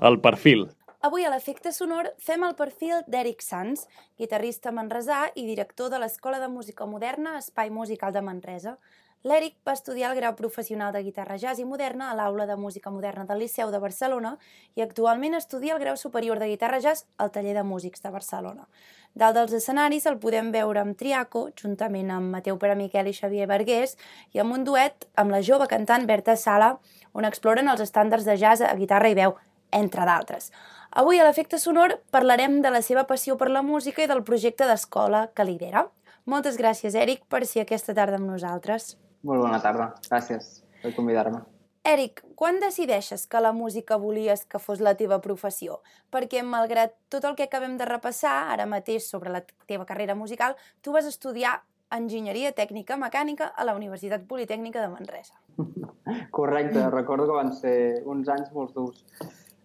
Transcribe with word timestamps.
El 0.00 0.20
perfil. 0.20 0.68
Avui 1.00 1.24
a 1.24 1.30
l'Efecte 1.32 1.72
Sonor 1.72 2.10
fem 2.20 2.42
el 2.44 2.56
perfil 2.58 3.04
d'Eric 3.08 3.40
Sanz, 3.40 3.86
guitarrista 4.20 4.72
manresà 4.76 5.22
i 5.32 5.46
director 5.48 5.88
de 5.88 6.00
l'Escola 6.02 6.40
de 6.42 6.48
Música 6.52 6.84
Moderna 6.84 7.38
Espai 7.38 7.70
Musical 7.72 8.12
de 8.12 8.20
Manresa. 8.20 8.76
L'Eric 9.20 9.58
va 9.68 9.74
estudiar 9.76 10.08
el 10.08 10.16
grau 10.16 10.32
professional 10.32 10.94
de 10.94 11.02
guitarra 11.04 11.34
jazz 11.36 11.60
i 11.60 11.64
moderna 11.68 12.06
a 12.08 12.14
l'Aula 12.16 12.46
de 12.48 12.54
Música 12.56 12.88
Moderna 12.88 13.26
del 13.28 13.42
Liceu 13.42 13.68
de 13.68 13.78
Barcelona 13.78 14.30
i 14.78 14.80
actualment 14.80 15.36
estudia 15.36 15.74
el 15.74 15.80
grau 15.82 15.98
superior 16.00 16.38
de 16.40 16.46
guitarra 16.48 16.78
jazz 16.80 17.04
al 17.18 17.28
Taller 17.30 17.52
de 17.58 17.62
Músics 17.62 18.00
de 18.00 18.08
Barcelona. 18.14 18.64
Dalt 19.12 19.36
dels 19.36 19.52
escenaris 19.58 20.06
el 20.08 20.16
podem 20.22 20.48
veure 20.54 20.80
amb 20.80 20.96
Triaco, 20.96 21.50
juntament 21.52 22.08
amb 22.14 22.32
Mateu 22.32 22.56
Peramiquel 22.56 23.10
i 23.10 23.12
Xavier 23.12 23.48
Vergués, 23.50 23.98
i 24.32 24.40
amb 24.40 24.56
un 24.56 24.64
duet 24.64 25.04
amb 25.20 25.36
la 25.36 25.42
jove 25.44 25.68
cantant 25.68 26.08
Berta 26.08 26.38
Sala, 26.40 26.70
on 27.12 27.28
exploren 27.28 27.68
els 27.68 27.84
estàndards 27.84 28.24
de 28.24 28.38
jazz 28.40 28.64
a 28.64 28.72
guitarra 28.80 29.12
i 29.12 29.18
veu, 29.20 29.36
entre 29.70 30.08
d'altres. 30.08 30.48
Avui 30.96 31.20
a 31.20 31.28
l'Efecte 31.28 31.60
Sonor 31.60 31.98
parlarem 32.10 32.62
de 32.64 32.72
la 32.72 32.80
seva 32.80 33.04
passió 33.04 33.36
per 33.36 33.52
la 33.52 33.60
música 33.60 34.00
i 34.00 34.08
del 34.08 34.24
projecte 34.24 34.64
d'escola 34.64 35.26
que 35.36 35.44
lidera. 35.44 35.90
Moltes 36.24 36.56
gràcies, 36.56 36.96
Eric, 36.96 37.28
per 37.28 37.44
ser 37.44 37.68
aquesta 37.68 37.92
tarda 37.92 38.16
amb 38.16 38.32
nosaltres. 38.32 38.94
Molt 39.22 39.42
bona 39.44 39.60
tarda. 39.60 39.92
Gràcies 40.08 40.60
per 40.82 40.94
convidar-me. 40.96 41.42
Eric, 41.90 42.20
quan 42.36 42.58
decideixes 42.60 43.24
que 43.26 43.40
la 43.40 43.54
música 43.56 43.96
volies 43.96 44.44
que 44.44 44.60
fos 44.60 44.82
la 44.84 44.92
teva 44.98 45.16
professió? 45.24 45.78
Perquè, 46.12 46.42
malgrat 46.44 46.92
tot 47.12 47.24
el 47.24 47.36
que 47.38 47.46
acabem 47.48 47.78
de 47.80 47.88
repassar 47.88 48.34
ara 48.52 48.68
mateix 48.68 49.08
sobre 49.08 49.32
la 49.32 49.40
teva 49.66 49.86
carrera 49.88 50.14
musical, 50.14 50.56
tu 50.84 50.92
vas 50.92 51.08
estudiar 51.08 51.62
Enginyeria 51.90 52.52
Tècnica 52.54 52.98
Mecànica 53.00 53.48
a 53.56 53.64
la 53.64 53.74
Universitat 53.74 54.26
Politècnica 54.28 54.84
de 54.84 54.92
Manresa. 54.92 55.34
Correcte, 56.36 56.84
recordo 56.92 57.26
que 57.26 57.38
van 57.40 57.52
ser 57.56 57.78
uns 58.04 58.28
anys 58.28 58.52
molt 58.52 58.76
durs. 58.76 59.02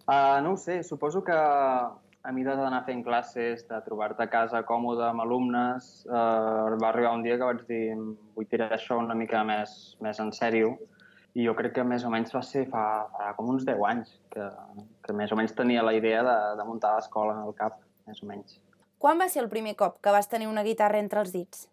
Uh, 0.06 0.40
no 0.42 0.54
ho 0.54 0.56
sé, 0.56 0.82
suposo 0.86 1.22
que 1.22 1.36
a 2.26 2.32
mesura 2.34 2.56
d'anar 2.58 2.82
fent 2.86 3.04
classes, 3.06 3.62
de 3.68 3.78
trobar-te 3.86 4.24
a 4.24 4.30
casa 4.30 4.64
còmode 4.66 5.04
amb 5.06 5.22
alumnes, 5.22 5.90
eh, 6.08 6.74
va 6.82 6.88
arribar 6.88 7.14
un 7.14 7.22
dia 7.22 7.36
que 7.38 7.46
vaig 7.46 7.62
dir 7.68 7.94
vull 8.34 8.48
tirar 8.50 8.72
això 8.74 8.98
una 8.98 9.14
mica 9.14 9.44
més, 9.46 9.96
més 10.02 10.18
en 10.20 10.32
sèrio 10.34 10.74
i 11.36 11.44
jo 11.44 11.54
crec 11.54 11.76
que 11.76 11.84
més 11.84 12.04
o 12.04 12.10
menys 12.10 12.34
va 12.34 12.42
ser 12.42 12.64
fa, 12.72 12.84
fa 13.14 13.32
com 13.36 13.52
uns 13.52 13.66
10 13.68 13.82
anys 13.92 14.16
que, 14.32 14.48
que 15.04 15.14
més 15.14 15.32
o 15.32 15.38
menys 15.38 15.54
tenia 15.54 15.84
la 15.86 15.94
idea 15.94 16.24
de, 16.26 16.36
de 16.58 16.66
muntar 16.66 16.96
l'escola 16.96 17.36
al 17.44 17.54
cap, 17.54 17.78
més 18.08 18.22
o 18.24 18.28
menys. 18.30 18.58
Quan 18.98 19.20
va 19.20 19.28
ser 19.28 19.44
el 19.44 19.50
primer 19.52 19.76
cop 19.76 20.00
que 20.02 20.14
vas 20.14 20.30
tenir 20.32 20.48
una 20.48 20.64
guitarra 20.66 20.98
entre 20.98 21.20
els 21.22 21.34
dits? 21.34 21.66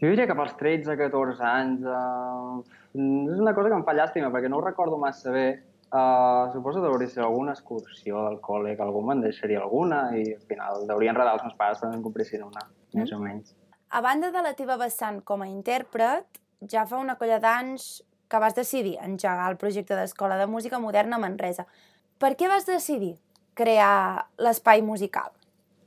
Jo 0.00 0.10
diria 0.10 0.26
que 0.30 0.36
pels 0.38 0.54
13-14 0.58 1.44
anys. 1.44 1.84
Eh, 1.84 2.78
és 2.98 3.42
una 3.44 3.52
cosa 3.54 3.68
que 3.68 3.76
em 3.76 3.84
fa 3.86 3.94
llàstima, 3.94 4.32
perquè 4.34 4.48
no 4.50 4.58
ho 4.58 4.64
recordo 4.64 4.98
massa 4.98 5.34
bé, 5.34 5.46
Uh, 5.88 6.52
suposo 6.52 6.82
que 6.82 6.86
hauria 6.86 7.08
ser 7.08 7.22
alguna 7.24 7.54
excursió 7.56 8.26
del 8.26 8.42
col·le, 8.44 8.74
que 8.76 8.84
algú 8.84 9.00
me'n 9.06 9.22
deixaria 9.24 9.62
alguna 9.62 10.02
i 10.18 10.26
al 10.34 10.42
final 10.50 10.82
deurien 10.90 11.14
enredar 11.14 11.38
els 11.38 11.46
meus 11.46 11.56
pares 11.56 11.80
perquè 11.80 11.96
em 11.96 12.02
compressin 12.04 12.44
una, 12.44 12.66
mm. 12.68 12.98
més 13.00 13.14
o 13.16 13.20
menys. 13.22 13.54
A 13.88 14.02
banda 14.04 14.28
de 14.34 14.42
la 14.44 14.52
teva 14.52 14.76
vessant 14.76 15.22
com 15.24 15.40
a 15.40 15.48
intèrpret, 15.48 16.42
ja 16.68 16.84
fa 16.84 17.00
una 17.00 17.16
colla 17.16 17.38
d'anys 17.40 17.88
que 18.28 18.40
vas 18.42 18.54
decidir 18.54 18.98
engegar 19.00 19.48
el 19.50 19.56
projecte 19.56 19.96
d'Escola 19.96 20.36
de 20.36 20.46
Música 20.46 20.78
Moderna 20.78 21.16
a 21.16 21.22
Manresa. 21.24 21.64
Per 22.20 22.34
què 22.36 22.52
vas 22.52 22.68
decidir 22.68 23.14
crear 23.56 24.28
l'espai 24.44 24.84
musical? 24.84 25.32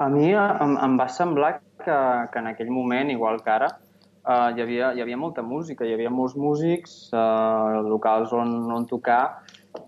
A 0.02 0.10
mi 0.10 0.32
em, 0.34 0.76
em 0.82 0.98
va 0.98 1.08
semblar 1.14 1.60
que, 1.84 1.98
que 2.34 2.42
en 2.42 2.50
aquell 2.50 2.72
moment, 2.74 3.12
igual 3.14 3.44
que 3.46 3.54
ara, 3.54 3.70
uh, 4.26 4.50
hi, 4.50 4.64
havia, 4.64 4.94
hi 4.98 5.04
havia 5.04 5.20
molta 5.22 5.46
música, 5.46 5.86
hi 5.86 5.94
havia 5.94 6.10
molts 6.10 6.34
músics, 6.34 6.96
uh, 7.14 7.84
locals 7.86 8.34
on, 8.34 8.56
on 8.74 8.88
tocar, 8.90 9.44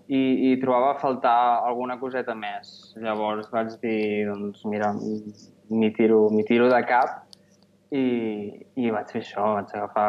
i, 0.08 0.52
i 0.52 0.56
trobava 0.60 0.92
a 0.92 0.98
faltar 1.00 1.36
alguna 1.64 1.96
coseta 2.00 2.34
més. 2.36 2.94
Llavors 3.00 3.50
vaig 3.52 3.74
dir, 3.82 4.26
doncs 4.28 4.64
mira, 4.68 4.92
m'hi 4.94 5.90
tiro, 5.96 6.26
tiro 6.48 6.68
de 6.72 6.80
cap 6.88 7.22
i, 7.94 8.04
i 8.76 8.90
vaig 8.92 9.12
fer 9.12 9.22
això, 9.22 9.54
vaig 9.58 9.72
agafar 9.72 10.08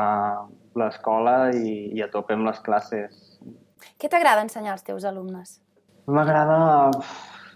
l'escola 0.75 1.35
i, 1.55 1.75
i 1.95 2.03
a 2.03 2.09
tope 2.11 2.35
amb 2.35 2.47
les 2.49 2.59
classes. 2.65 3.39
Què 4.01 4.09
t'agrada 4.11 4.43
ensenyar 4.43 4.75
als 4.75 4.85
teus 4.87 5.07
alumnes? 5.07 5.59
M'agrada... 6.07 6.91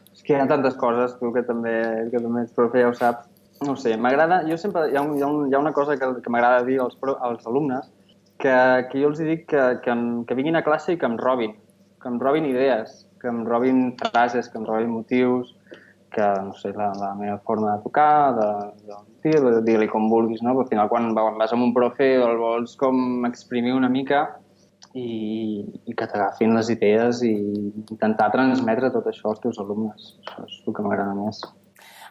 És 0.10 0.24
que 0.26 0.34
hi 0.36 0.40
ha 0.42 0.48
tantes 0.50 0.74
coses, 0.76 1.14
tu, 1.20 1.30
que 1.32 1.46
també, 1.48 1.74
que 2.12 2.20
també 2.20 2.42
ets 2.44 2.56
profe, 2.56 2.82
ja 2.82 2.90
ho 2.90 2.96
saps. 2.96 3.30
No 3.64 3.76
sé, 3.80 3.96
m'agrada... 4.00 4.42
Jo 4.48 4.58
sempre... 4.60 4.90
Hi 4.92 5.00
ha, 5.00 5.04
un, 5.04 5.16
hi 5.18 5.24
ha, 5.24 5.30
un, 5.32 5.48
hi 5.48 5.56
ha 5.56 5.62
una 5.62 5.72
cosa 5.76 5.96
que, 6.00 6.10
que 6.24 6.34
m'agrada 6.34 6.66
dir 6.68 6.80
als, 6.84 6.98
als 7.20 7.48
alumnes, 7.48 7.88
que, 8.40 8.54
que 8.92 9.02
jo 9.02 9.12
els 9.12 9.20
dic 9.24 9.48
que, 9.52 9.64
que, 9.84 9.96
que 10.28 10.38
vinguin 10.38 10.60
a 10.60 10.64
classe 10.64 10.96
i 10.96 11.00
que 11.00 11.08
em 11.08 11.18
robin 11.20 11.56
que 12.02 12.10
em 12.10 12.20
robin 12.20 12.48
idees, 12.50 13.06
que 13.22 13.28
em 13.28 13.44
robin 13.46 13.96
frases, 14.00 14.50
que 14.50 14.58
em 14.58 14.66
robin 14.68 14.92
motius, 14.92 15.56
que, 16.10 16.26
no 16.42 16.54
sé, 16.58 16.72
la, 16.74 16.92
la 16.98 17.14
meva 17.16 17.38
forma 17.46 17.76
de 17.76 17.84
tocar, 17.84 18.34
de, 18.36 18.50
de, 18.88 19.00
de, 19.30 19.52
de 19.58 19.62
dir-li 19.68 19.88
com 19.92 20.10
vulguis, 20.10 20.42
no? 20.42 20.56
Però 20.56 20.66
al 20.66 20.72
final, 20.72 20.90
quan 20.92 21.14
vas 21.38 21.54
amb 21.54 21.68
un 21.68 21.74
profe, 21.76 22.16
el 22.18 22.40
vols 22.42 22.76
com 22.80 23.28
exprimir 23.30 23.76
una 23.78 23.92
mica 23.94 24.26
i, 24.94 25.62
i 25.86 25.94
que 25.94 26.08
t'agafin 26.10 26.56
les 26.58 26.72
idees 26.74 27.22
i 27.28 27.34
intentar 27.86 28.32
transmetre 28.34 28.92
tot 28.96 29.08
això 29.12 29.34
als 29.34 29.44
teus 29.44 29.60
alumnes. 29.62 30.14
Això 30.24 30.48
és 30.48 30.60
el 30.66 30.76
que 30.76 30.86
m'agrada 30.86 31.16
més. 31.18 31.44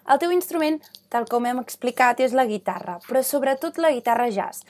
El 0.09 0.21
teu 0.23 0.31
instrument, 0.33 0.79
tal 1.13 1.27
com 1.29 1.45
hem 1.45 1.59
explicat, 1.61 2.23
és 2.25 2.37
la 2.37 2.47
guitarra, 2.49 2.97
però 3.09 3.25
sobretot 3.25 3.81
la 3.83 3.93
guitarra 3.93 4.31
jazz. 4.33 4.65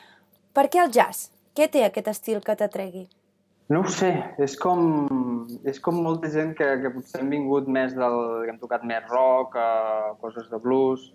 Per 0.56 0.66
què 0.72 0.80
el 0.82 0.90
jazz? 0.94 1.28
Què 1.54 1.68
té 1.70 1.84
aquest 1.86 2.08
estil 2.10 2.42
que 2.42 2.56
t'atregui? 2.58 3.06
No 3.68 3.82
ho 3.84 3.90
sé, 3.92 4.08
és 4.40 4.54
com, 4.56 4.86
és 5.68 5.76
com 5.84 5.98
molta 6.00 6.30
gent 6.32 6.54
que, 6.56 6.68
que 6.80 6.92
potser 6.94 7.18
hem 7.20 7.34
vingut 7.34 7.66
més 7.68 7.92
del... 7.92 8.14
que 8.46 8.54
hem 8.54 8.60
tocat 8.62 8.86
més 8.88 9.04
rock, 9.10 9.58
uh, 9.60 10.14
coses 10.22 10.46
de 10.48 10.60
blues. 10.64 11.10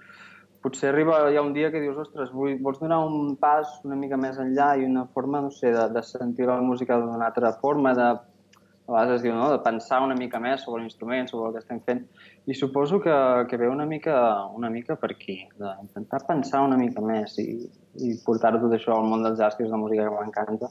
Potser 0.62 0.92
arriba 0.92 1.18
ha 1.26 1.42
un 1.42 1.56
dia 1.56 1.72
que 1.74 1.82
dius, 1.82 1.98
ostres, 2.06 2.30
vull, 2.32 2.60
vols 2.62 2.78
donar 2.80 3.02
un 3.08 3.34
pas 3.42 3.74
una 3.84 3.98
mica 3.98 4.22
més 4.22 4.38
enllà 4.38 4.70
i 4.78 4.86
una 4.86 5.08
forma, 5.18 5.42
no 5.42 5.50
sé, 5.52 5.74
de, 5.74 5.88
de 5.98 6.06
sentir 6.06 6.46
la 6.52 6.62
música 6.62 7.02
d'una 7.02 7.26
altra 7.26 7.56
forma, 7.58 7.98
de, 7.98 8.14
a 8.14 8.94
vegades 8.94 9.18
es 9.18 9.26
diu, 9.26 9.34
no?, 9.34 9.50
de 9.50 9.60
pensar 9.66 10.04
una 10.06 10.22
mica 10.22 10.38
més 10.46 10.62
sobre 10.62 10.86
l'instrument, 10.86 11.34
sobre 11.34 11.50
el 11.50 11.58
que 11.58 11.66
estem 11.66 11.82
fent. 11.90 12.06
I 12.46 12.54
suposo 12.54 13.02
que, 13.02 13.20
que 13.50 13.58
ve 13.58 13.74
una 13.74 13.90
mica, 13.90 14.16
una 14.54 14.70
mica 14.70 15.02
per 15.02 15.16
aquí, 15.18 15.42
d'intentar 15.58 16.22
pensar 16.30 16.62
una 16.70 16.78
mica 16.78 17.02
més 17.02 17.34
i, 17.42 17.64
i 17.98 18.18
portar 18.28 18.60
tot 18.62 18.78
això 18.78 18.94
al 18.94 19.10
món 19.10 19.26
dels 19.26 19.42
jazz, 19.42 19.58
que 19.58 19.66
és 19.66 19.74
la 19.74 19.82
música 19.82 20.06
que 20.06 20.20
m'encanta, 20.22 20.70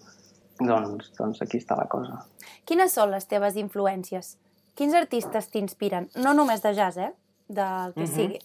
doncs, 0.69 1.13
doncs 1.19 1.43
aquí 1.45 1.61
està 1.63 1.77
la 1.79 1.89
cosa. 1.91 2.23
Quines 2.69 2.95
són 2.95 3.13
les 3.15 3.27
teves 3.31 3.59
influències? 3.61 4.37
Quins 4.79 4.95
artistes 4.97 5.51
t'inspiren? 5.53 6.09
No 6.25 6.33
només 6.37 6.63
de 6.65 6.73
jazz, 6.77 6.97
eh? 6.97 7.13
Del 7.49 7.93
que 7.95 8.01
uh 8.01 8.05
mhm. 8.05 8.11
-huh. 8.11 8.15
sigui. 8.15 8.41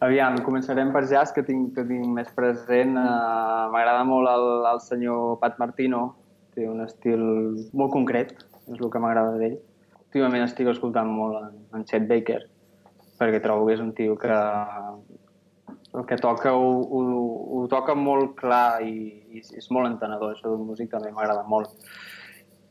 Aviam, 0.00 0.36
començarem 0.44 0.92
per 0.92 1.06
jazz, 1.08 1.32
que 1.32 1.42
tinc, 1.42 1.74
que 1.74 1.84
tinc 1.84 2.06
més 2.06 2.28
present. 2.34 2.96
Uh, 2.98 3.70
M'agrada 3.72 4.04
molt 4.04 4.28
el, 4.28 4.66
el 4.72 4.80
senyor 4.80 5.38
Pat 5.40 5.58
Martino, 5.58 6.16
té 6.54 6.68
un 6.68 6.82
estil 6.84 7.22
molt 7.72 7.92
concret, 7.92 8.34
és 8.68 8.80
el 8.80 8.90
que 8.90 8.98
m'agrada 8.98 9.38
d'ell. 9.38 9.58
Últimament 10.08 10.44
estic 10.44 10.68
escoltant 10.68 11.08
molt 11.08 11.40
en, 11.40 11.54
en 11.74 11.84
Chet 11.84 12.08
Baker, 12.10 12.42
perquè 13.18 13.40
trobo 13.42 13.66
que 13.66 13.74
és 13.74 13.80
un 13.80 13.92
tio 13.92 14.18
que 14.20 14.36
el 15.94 16.06
que 16.06 16.16
toca 16.16 16.52
ho, 16.52 16.70
ho, 16.82 17.02
ho 17.58 17.66
toca 17.70 17.94
molt 17.94 18.34
clar 18.40 18.82
i, 18.82 18.96
i 19.30 19.42
és 19.44 19.70
molt 19.70 19.88
entenedor, 19.88 20.34
això 20.34 20.50
del 20.50 20.66
músic 20.66 20.90
també 20.90 21.12
m'agrada 21.14 21.46
molt. 21.46 21.70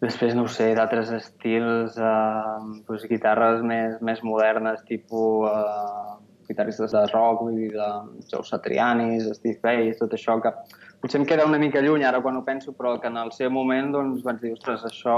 Després, 0.04 0.34
no 0.36 0.50
sé, 0.52 0.74
d'altres 0.76 1.14
estils, 1.16 1.96
eh, 1.96 2.58
doncs, 2.90 3.08
guitarres 3.08 3.64
més, 3.64 3.96
més 4.04 4.20
modernes, 4.28 4.84
tipus 4.90 5.48
eh, 5.48 6.18
guitarristes 6.50 6.92
de 6.92 7.06
rock, 7.14 7.46
vull 7.46 7.62
dir, 7.62 7.72
de 7.78 8.28
Joe 8.28 8.44
Satriani, 8.44 9.22
Steve 9.38 9.62
Vai, 9.64 9.94
tot 9.96 10.12
això, 10.18 10.36
que 10.44 10.52
potser 11.00 11.22
em 11.22 11.28
queda 11.30 11.48
una 11.48 11.62
mica 11.62 11.80
lluny 11.84 12.04
ara 12.04 12.20
quan 12.26 12.36
ho 12.36 12.44
penso, 12.44 12.76
però 12.76 12.98
que 13.00 13.08
en 13.08 13.22
el 13.24 13.32
seu 13.32 13.54
moment 13.54 13.96
doncs, 13.96 14.20
vaig 14.28 14.44
dir, 14.44 14.52
ostres, 14.58 14.84
això, 14.92 15.18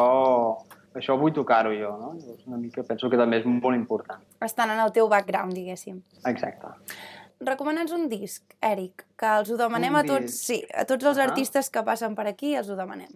això 0.93 1.17
vull 1.17 1.33
tocar-ho 1.33 1.73
jo, 1.73 1.97
no? 1.97 2.13
Llavors, 2.19 2.45
una 2.45 2.61
mica 2.61 2.85
penso 2.85 3.09
que 3.09 3.17
també 3.17 3.41
és 3.41 3.49
molt 3.49 3.73
important. 3.73 4.21
Estan 4.45 4.77
en 4.77 4.85
el 4.85 4.93
teu 4.93 5.09
background, 5.09 5.57
diguéssim. 5.57 6.03
Exacte 6.29 6.77
recomana'ns 7.43 7.93
un 7.95 8.07
disc, 8.09 8.55
Eric, 8.63 9.05
que 9.19 9.31
els 9.39 9.51
ho 9.51 9.57
demanem 9.59 9.95
un 9.95 10.01
a 10.01 10.03
tots, 10.07 10.31
disc. 10.31 10.45
sí, 10.47 10.59
a 10.73 10.85
tots 10.87 11.05
els 11.05 11.19
ah. 11.19 11.25
artistes 11.29 11.69
que 11.69 11.83
passen 11.83 12.15
per 12.15 12.27
aquí 12.31 12.55
els 12.55 12.69
ho 12.69 12.77
demanem. 12.79 13.11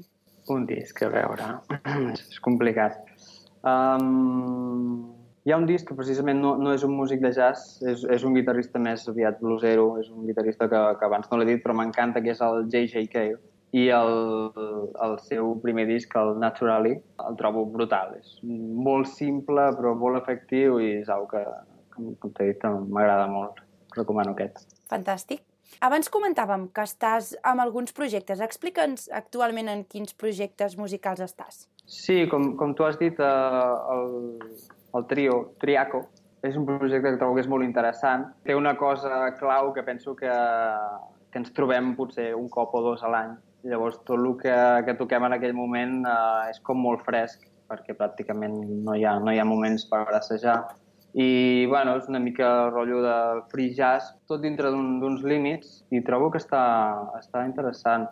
Un 0.49 0.65
disc, 0.65 1.03
a 1.05 1.11
veure, 1.13 1.53
és 2.15 2.39
complicat. 2.43 2.99
Um, 3.59 5.11
hi 5.45 5.53
ha 5.53 5.59
un 5.59 5.67
disc 5.69 5.87
que 5.87 5.97
precisament 5.97 6.41
no, 6.41 6.55
no 6.57 6.73
és 6.75 6.83
un 6.87 6.95
músic 6.97 7.21
de 7.23 7.31
jazz, 7.35 7.77
és, 7.85 8.03
és 8.17 8.25
un 8.27 8.35
guitarrista 8.35 8.81
més 8.81 9.05
aviat 9.11 9.39
bluesero, 9.43 9.91
és 10.01 10.09
un 10.11 10.25
guitarrista 10.27 10.67
que, 10.71 10.81
que 10.99 11.07
abans 11.07 11.29
no 11.31 11.39
l'he 11.39 11.47
dit, 11.53 11.63
però 11.63 11.77
m'encanta, 11.77 12.23
que 12.25 12.33
és 12.33 12.43
el 12.45 12.65
J.J. 12.67 13.05
Cale. 13.13 13.39
I 13.77 13.83
el, 13.93 14.15
el 15.05 15.11
seu 15.21 15.51
primer 15.61 15.85
disc, 15.85 16.15
el 16.17 16.31
Naturally, 16.41 16.95
el 17.21 17.35
trobo 17.37 17.67
brutal. 17.69 18.15
És 18.17 18.39
molt 18.41 19.11
simple, 19.11 19.67
però 19.77 19.93
molt 19.93 20.17
efectiu 20.17 20.79
i 20.81 20.95
és 21.03 21.11
una 21.13 21.29
que, 21.29 21.43
com, 21.93 22.13
com 22.17 22.33
t'he 22.33 22.49
dit, 22.49 22.65
m'agrada 22.89 23.29
molt 23.29 23.61
recomano 23.95 24.35
aquest. 24.35 24.65
Fantàstic. 24.89 25.43
Abans 25.85 26.09
comentàvem 26.11 26.65
que 26.73 26.83
estàs 26.83 27.35
amb 27.45 27.61
alguns 27.63 27.93
projectes. 27.95 28.41
Explica'ns 28.41 29.07
actualment 29.15 29.69
en 29.71 29.83
quins 29.87 30.15
projectes 30.17 30.75
musicals 30.79 31.21
estàs. 31.23 31.67
Sí, 31.85 32.25
com, 32.31 32.55
com 32.57 32.73
tu 32.77 32.85
has 32.85 32.97
dit, 32.99 33.19
eh, 33.19 33.93
el, 33.93 34.39
el 34.97 35.05
trio, 35.09 35.37
Triaco, 35.61 36.03
és 36.45 36.57
un 36.57 36.65
projecte 36.67 37.11
que 37.11 37.19
trobo 37.21 37.37
que 37.37 37.43
és 37.45 37.51
molt 37.51 37.65
interessant. 37.65 38.25
Té 38.45 38.55
una 38.55 38.75
cosa 38.79 39.29
clau 39.39 39.71
que 39.75 39.83
penso 39.83 40.15
que, 40.15 40.31
que 41.31 41.41
ens 41.41 41.53
trobem 41.55 41.93
potser 41.97 42.31
un 42.37 42.49
cop 42.49 42.75
o 42.75 42.83
dos 42.85 43.03
a 43.03 43.13
l'any. 43.13 43.37
Llavors, 43.69 43.99
tot 44.07 44.17
el 44.17 44.29
que, 44.39 44.55
que 44.87 44.95
toquem 44.99 45.25
en 45.27 45.35
aquell 45.35 45.55
moment 45.55 46.01
eh, 46.07 46.51
és 46.51 46.61
com 46.65 46.79
molt 46.81 47.03
fresc, 47.07 47.45
perquè 47.69 47.93
pràcticament 47.97 48.55
no 48.85 48.95
hi 48.97 49.05
ha, 49.05 49.17
no 49.21 49.33
hi 49.33 49.39
ha 49.41 49.47
moments 49.47 49.85
per 49.89 50.05
assajar. 50.17 50.61
I, 51.13 51.65
bueno, 51.65 51.95
és 51.97 52.07
una 52.09 52.19
mica 52.21 52.47
el 52.65 52.71
rotllo 52.71 53.01
de 53.01 53.17
free 53.49 53.73
jazz, 53.73 54.13
tot 54.29 54.43
dintre 54.43 54.69
d'uns 54.69 55.03
un, 55.23 55.29
límits, 55.29 55.79
i 55.89 56.03
trobo 56.05 56.29
que 56.29 56.41
està, 56.41 56.61
està 57.17 57.45
interessant. 57.47 58.05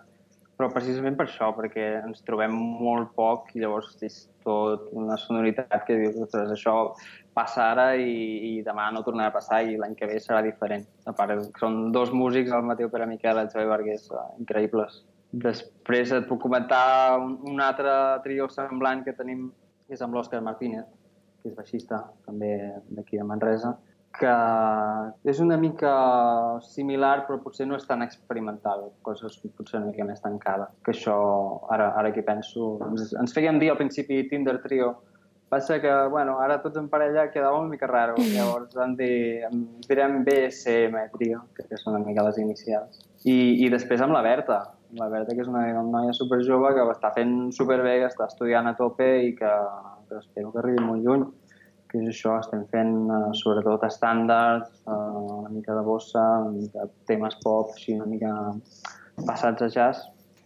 Però 0.58 0.72
precisament 0.74 1.14
per 1.20 1.28
això, 1.28 1.52
perquè 1.54 1.84
ens 2.00 2.24
trobem 2.26 2.56
molt 2.58 3.12
poc 3.14 3.52
i 3.54 3.62
llavors 3.62 3.92
és 4.02 4.24
tot 4.42 4.88
una 4.98 5.14
sonoritat 5.22 5.84
que 5.86 6.00
dius, 6.00 6.18
ostres, 6.26 6.50
això 6.56 6.96
passa 7.38 7.68
ara 7.76 7.92
i, 8.02 8.16
i 8.50 8.52
demà 8.66 8.88
no 8.90 9.04
tornarà 9.06 9.30
a 9.30 9.36
passar 9.36 9.62
i 9.62 9.78
l'any 9.78 9.94
que 10.00 10.10
ve 10.10 10.18
serà 10.24 10.42
diferent. 10.42 10.88
A 11.06 11.14
part, 11.14 11.46
són 11.62 11.92
dos 11.94 12.10
músics, 12.10 12.50
el 12.50 12.66
Mateu 12.66 12.90
Pere 12.90 13.06
Miquel 13.06 13.38
i 13.38 13.46
el 13.46 13.54
Xavi 13.54 13.70
Vargas, 13.70 14.10
eh, 14.10 14.26
increïbles. 14.42 15.04
Després 15.46 16.16
et 16.16 16.26
puc 16.26 16.42
comentar 16.42 17.20
un, 17.22 17.38
un 17.46 17.62
altre 17.62 17.94
trio 18.26 18.50
semblant 18.50 19.06
que 19.06 19.14
tenim, 19.14 19.52
que 19.86 19.94
és 19.94 20.02
amb 20.02 20.18
l'Òscar 20.18 20.42
Martínez, 20.42 20.88
que 21.48 21.54
és 21.54 21.58
baixista 21.58 22.04
també 22.28 22.52
d'aquí 22.92 23.18
de 23.18 23.26
Manresa, 23.28 23.78
que 24.18 24.34
és 25.30 25.40
una 25.44 25.58
mica 25.62 25.92
similar 26.66 27.28
però 27.28 27.38
potser 27.44 27.68
no 27.70 27.78
és 27.78 27.86
tan 27.88 28.02
experimental, 28.06 28.88
coses 29.06 29.38
potser 29.58 29.80
una 29.80 29.92
mica 29.92 30.08
més 30.08 30.24
tancada. 30.24 30.72
Que 30.84 30.96
això, 30.96 31.18
ara, 31.74 31.92
ara 32.00 32.14
que 32.16 32.26
penso, 32.26 32.78
ens, 32.88 33.14
ens 33.14 33.36
fèiem 33.36 33.60
dir 33.62 33.72
al 33.72 33.80
principi 33.80 34.24
Tinder 34.30 34.58
Trio, 34.64 34.96
passa 35.50 35.78
que, 35.80 35.92
bueno, 36.12 36.40
ara 36.44 36.60
tots 36.64 36.80
en 36.82 36.90
parella 36.92 37.30
quedava 37.32 37.60
una 37.60 37.72
mica 37.72 37.88
raro, 37.88 38.18
llavors 38.34 38.74
vam 38.76 38.98
dir, 39.00 39.46
direm 39.88 40.24
BSM 40.26 41.06
Trio, 41.14 41.46
que 41.56 41.68
són 41.78 41.96
una 41.96 42.08
mica 42.08 42.26
les 42.28 42.42
inicials. 42.42 43.06
I, 43.24 43.38
i 43.64 43.70
després 43.72 44.02
amb 44.04 44.16
la 44.18 44.24
Berta, 44.26 44.64
la 44.98 45.08
Berta 45.12 45.36
que 45.36 45.44
és 45.44 45.52
una, 45.52 45.66
una 45.76 46.02
noia 46.02 46.16
super 46.16 46.42
jove 46.48 46.74
que 46.76 46.84
està 46.92 47.14
fent 47.16 47.38
superbé, 47.56 48.00
que 48.02 48.10
està 48.12 48.28
estudiant 48.28 48.68
a 48.68 48.76
tope 48.80 49.08
i 49.28 49.34
que, 49.38 49.54
que 50.08 50.20
espero 50.22 50.52
que 50.52 50.64
arribi 50.64 50.84
molt 50.84 51.06
lluny 51.06 51.28
que 51.88 52.02
és 52.02 52.10
això, 52.12 52.36
estem 52.42 52.66
fent 52.72 52.94
uh, 53.08 53.32
sobretot 53.38 53.86
estàndards, 53.88 54.70
uh, 54.86 55.42
una 55.42 55.52
mica 55.54 55.76
de 55.76 55.84
bossa, 55.88 56.24
una 56.44 56.54
mica 56.56 56.88
temes 57.08 57.38
pop, 57.44 57.72
així 57.76 57.96
una 57.96 58.08
mica 58.10 58.32
passats 59.26 59.64
a 59.64 59.70
jazz, 59.72 60.04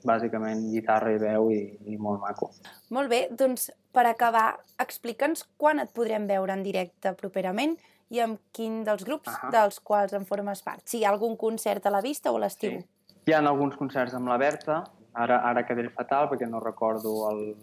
bàsicament 0.08 0.64
guitarra 0.72 1.14
i 1.14 1.20
veu 1.22 1.50
i, 1.54 1.62
i 1.94 1.98
molt 2.02 2.22
maco. 2.24 2.52
Molt 2.94 3.12
bé, 3.12 3.24
doncs 3.38 3.70
per 3.94 4.06
acabar, 4.10 4.54
explica'ns 4.82 5.44
quan 5.62 5.82
et 5.84 5.92
podrem 5.98 6.28
veure 6.30 6.56
en 6.56 6.64
directe 6.66 7.14
properament 7.18 7.76
i 8.12 8.22
amb 8.24 8.42
quin 8.56 8.82
dels 8.88 9.06
grups 9.08 9.30
uh 9.30 9.38
-huh. 9.42 9.52
dels 9.52 9.80
quals 9.80 10.14
en 10.14 10.26
formes 10.26 10.62
part. 10.62 10.82
Si 10.86 11.00
hi 11.00 11.06
ha 11.06 11.12
algun 11.12 11.38
concert 11.38 11.86
a 11.86 11.92
la 11.92 12.02
vista 12.02 12.32
o 12.32 12.38
a 12.38 12.40
l'estiu. 12.40 12.80
Sí. 12.80 12.86
Hi 13.28 13.34
ha 13.34 13.40
alguns 13.40 13.76
concerts 13.76 14.14
amb 14.14 14.28
la 14.28 14.38
Berta, 14.38 14.84
ara, 15.14 15.42
ara 15.44 15.66
quedaré 15.66 15.90
fatal 15.90 16.30
perquè 16.30 16.50
no 16.50 16.60
recordo 16.60 17.30
el, 17.30 17.56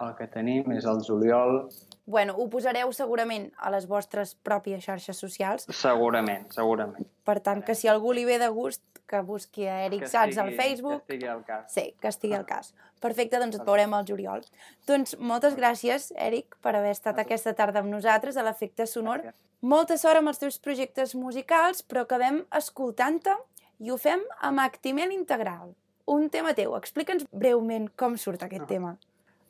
el 0.00 0.14
que 0.18 0.26
tenim, 0.30 0.72
és 0.72 0.86
el 0.90 1.02
juliol, 1.06 1.68
Bueno, 2.06 2.34
ho 2.36 2.44
posareu 2.52 2.90
segurament 2.92 3.46
a 3.56 3.70
les 3.72 3.86
vostres 3.88 4.34
pròpies 4.44 4.82
xarxes 4.84 5.16
socials. 5.16 5.64
Segurament, 5.72 6.50
segurament. 6.52 7.06
Per 7.24 7.38
tant, 7.40 7.62
que 7.64 7.72
si 7.72 7.88
algú 7.88 8.12
li 8.12 8.26
ve 8.28 8.36
de 8.42 8.50
gust, 8.52 8.82
que 9.08 9.22
busqui 9.24 9.64
a 9.68 9.78
Eric 9.86 10.04
Sats 10.12 10.36
al 10.40 10.52
Facebook. 10.58 11.00
Que 11.06 11.14
estigui 11.14 11.30
al 11.32 11.40
cas. 11.48 11.72
Sí, 11.72 11.86
que 12.00 12.10
estigui 12.12 12.36
al 12.36 12.44
cas. 12.48 12.74
Perfecte, 13.00 13.40
doncs 13.40 13.56
et 13.56 13.64
veurem 13.64 13.96
al 13.96 14.04
juliol. 14.08 14.44
Doncs 14.88 15.16
moltes 15.16 15.56
gràcies, 15.56 16.10
Eric, 16.20 16.58
per 16.60 16.74
haver 16.76 16.92
estat 16.92 17.20
aquesta 17.20 17.54
tarda 17.56 17.80
amb 17.80 17.92
nosaltres 17.92 18.36
a 18.36 18.44
l'Efecte 18.44 18.86
Sonor. 18.90 19.24
Molta 19.64 19.96
sort 19.96 20.20
amb 20.20 20.28
els 20.28 20.42
teus 20.42 20.60
projectes 20.60 21.16
musicals, 21.16 21.80
però 21.88 22.04
acabem 22.04 22.42
escoltant-te 22.52 23.32
i 23.80 23.90
ho 23.90 23.96
fem 23.96 24.20
amb 24.44 24.60
Actimel 24.60 25.16
Integral. 25.16 25.72
Un 26.04 26.28
tema 26.28 26.52
teu. 26.52 26.76
Explica'ns 26.76 27.24
breument 27.32 27.88
com 27.96 28.20
surt 28.20 28.44
aquest 28.44 28.66
no. 28.66 28.72
tema. 28.76 28.96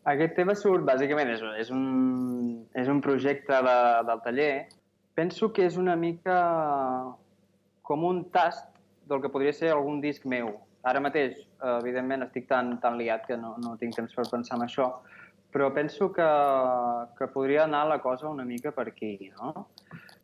Aquest 0.05 0.35
tema 0.37 0.53
surt, 0.53 0.85
bàsicament, 0.85 1.31
és, 1.33 1.43
és, 1.63 1.71
un, 1.73 1.85
és 2.77 2.89
un 2.93 3.01
projecte 3.05 3.61
de, 3.65 3.77
del 4.05 4.21
taller. 4.27 4.53
Penso 5.17 5.49
que 5.57 5.65
és 5.65 5.79
una 5.81 5.95
mica 5.97 6.37
com 7.89 8.05
un 8.05 8.25
tast 8.35 8.69
del 9.09 9.23
que 9.23 9.31
podria 9.33 9.55
ser 9.57 9.71
algun 9.73 10.03
disc 10.05 10.27
meu. 10.29 10.51
Ara 10.85 11.01
mateix, 11.01 11.39
evidentment, 11.79 12.27
estic 12.27 12.51
tan, 12.51 12.75
tan 12.83 12.99
liat 13.01 13.25
que 13.29 13.39
no, 13.41 13.55
no 13.65 13.79
tinc 13.81 13.97
temps 13.97 14.13
per 14.13 14.27
pensar 14.29 14.59
en 14.59 14.67
això, 14.67 14.91
però 15.55 15.71
penso 15.73 16.11
que, 16.13 16.27
que 17.17 17.31
podria 17.33 17.65
anar 17.65 17.87
la 17.89 18.01
cosa 18.05 18.29
una 18.29 18.45
mica 18.45 18.75
per 18.77 18.91
aquí, 18.91 19.31
no? 19.39 19.69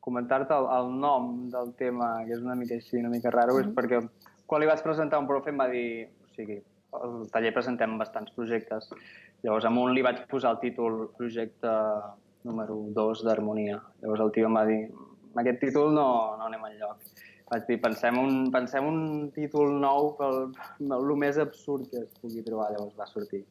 Comentar-te 0.05 0.57
el, 0.57 0.69
el 0.77 0.93
nom 1.01 1.31
del 1.53 1.73
tema, 1.81 2.19
que 2.27 2.37
és 2.37 2.45
una 2.45 2.59
mica 2.59 2.77
així, 2.77 2.99
una 3.01 3.13
mica 3.13 3.33
raro, 3.33 3.57
mm 3.57 3.63
-hmm. 3.63 3.71
és 3.71 3.77
perquè 3.79 4.29
quan 4.45 4.61
li 4.61 4.69
vaig 4.69 4.83
presentar 4.83 5.21
un 5.23 5.31
profe 5.31 5.51
em 5.51 5.61
va 5.61 5.69
dir, 5.69 6.11
o 6.25 6.35
sigui, 6.35 6.61
al 6.93 7.29
taller 7.33 7.53
presentem 7.55 7.99
bastants 7.99 8.33
projectes 8.35 8.91
Llavors, 9.43 9.65
a 9.65 9.71
un 9.73 9.95
li 9.97 10.03
vaig 10.05 10.25
posar 10.31 10.53
el 10.55 10.61
títol 10.61 11.07
projecte 11.17 11.71
número 12.45 12.77
2 12.97 13.25
d'Harmonia. 13.25 13.79
Llavors 14.03 14.25
el 14.27 14.33
tio 14.37 14.49
em 14.49 14.59
va 14.59 14.65
dir, 14.69 14.81
amb 15.31 15.43
aquest 15.43 15.61
títol 15.65 15.95
no, 15.97 16.07
no 16.41 16.49
anem 16.49 16.67
enlloc. 16.71 17.13
Vaig 17.51 17.65
dir, 17.67 17.79
pensem 17.83 18.19
un, 18.21 18.35
pensem 18.55 18.87
un 18.87 19.01
títol 19.35 19.73
nou 19.83 20.13
pel, 20.19 20.43
el 20.81 21.15
més 21.19 21.41
absurd 21.43 21.89
que 21.91 22.05
es 22.05 22.21
pugui 22.21 22.45
trobar. 22.47 22.69
Llavors 22.75 22.99
va 22.99 23.09
sortir 23.11 23.43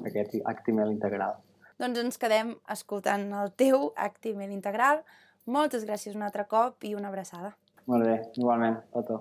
aquest 0.00 0.34
Actimel 0.50 0.94
Integral. 0.94 1.36
Doncs 1.78 2.00
ens 2.00 2.18
quedem 2.22 2.54
escoltant 2.70 3.28
el 3.42 3.52
teu 3.58 3.92
Actimel 4.08 4.54
Integral. 4.54 5.04
Moltes 5.44 5.84
gràcies 5.84 6.16
un 6.16 6.24
altre 6.24 6.48
cop 6.50 6.88
i 6.88 6.94
una 6.96 7.12
abraçada. 7.12 7.52
Molt 7.90 8.08
bé, 8.08 8.16
igualment, 8.40 8.80
Toto. 8.94 9.20